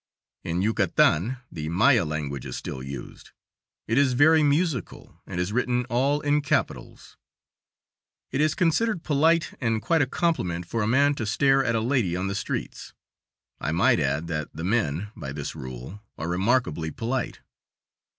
[0.43, 3.29] In Yucatan the Maya language is still used.
[3.87, 7.17] It is very musical and is written all in capitals.
[8.31, 11.81] It is considered polite and quite a compliment for a man to stare at a
[11.81, 12.93] lady on the streets.
[13.59, 17.41] I might add that the men, by this rule, are remarkably polite.